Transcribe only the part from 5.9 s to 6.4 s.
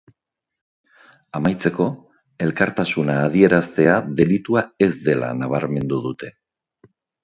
dute.